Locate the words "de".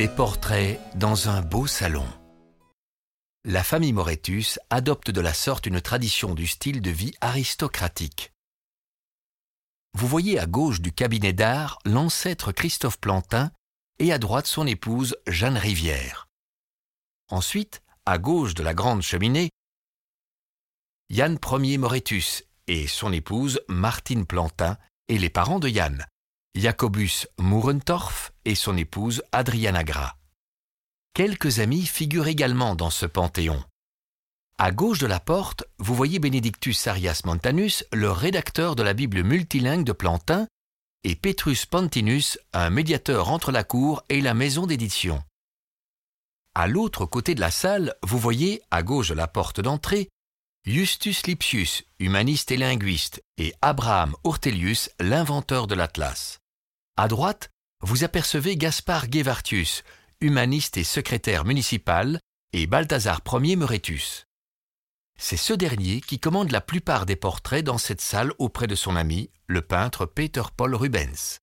5.10-5.20, 6.80-6.88, 18.54-18.62, 25.58-25.68, 34.98-35.06, 38.74-38.82, 39.84-39.92, 47.36-47.40, 49.10-49.14, 55.68-55.76, 68.66-68.74